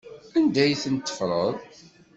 Anda 0.37 0.61
ay 0.63 0.73
tent-teffreḍ? 0.83 1.55